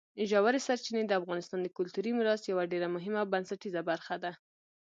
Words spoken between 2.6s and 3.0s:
ډېره